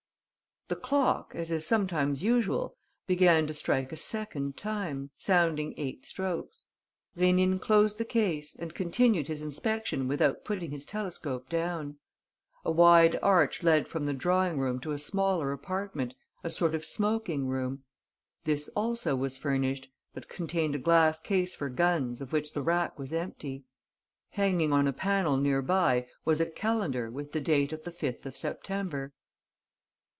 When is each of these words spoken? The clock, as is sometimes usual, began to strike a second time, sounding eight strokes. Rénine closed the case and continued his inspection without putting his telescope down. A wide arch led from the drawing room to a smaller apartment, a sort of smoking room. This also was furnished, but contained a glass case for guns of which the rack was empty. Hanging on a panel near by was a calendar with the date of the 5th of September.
The 0.67 0.77
clock, 0.77 1.33
as 1.35 1.51
is 1.51 1.67
sometimes 1.67 2.23
usual, 2.23 2.77
began 3.05 3.45
to 3.45 3.53
strike 3.53 3.91
a 3.91 3.97
second 3.97 4.55
time, 4.55 5.11
sounding 5.17 5.73
eight 5.75 6.05
strokes. 6.05 6.63
Rénine 7.17 7.59
closed 7.59 7.97
the 7.97 8.05
case 8.05 8.55
and 8.55 8.73
continued 8.73 9.27
his 9.27 9.41
inspection 9.41 10.07
without 10.07 10.45
putting 10.45 10.71
his 10.71 10.85
telescope 10.85 11.49
down. 11.49 11.97
A 12.63 12.71
wide 12.71 13.19
arch 13.21 13.63
led 13.63 13.89
from 13.89 14.05
the 14.05 14.13
drawing 14.13 14.59
room 14.59 14.79
to 14.79 14.93
a 14.93 14.97
smaller 14.97 15.51
apartment, 15.51 16.13
a 16.41 16.49
sort 16.49 16.73
of 16.73 16.85
smoking 16.85 17.47
room. 17.49 17.83
This 18.45 18.69
also 18.69 19.13
was 19.13 19.35
furnished, 19.35 19.89
but 20.13 20.29
contained 20.29 20.73
a 20.75 20.79
glass 20.79 21.19
case 21.19 21.53
for 21.53 21.67
guns 21.67 22.21
of 22.21 22.31
which 22.31 22.53
the 22.53 22.61
rack 22.63 22.97
was 22.97 23.11
empty. 23.11 23.65
Hanging 24.29 24.71
on 24.71 24.87
a 24.87 24.93
panel 24.93 25.35
near 25.35 25.61
by 25.61 26.07
was 26.23 26.39
a 26.39 26.49
calendar 26.49 27.11
with 27.11 27.33
the 27.33 27.41
date 27.41 27.73
of 27.73 27.83
the 27.83 27.91
5th 27.91 28.25
of 28.25 28.37
September. 28.37 29.11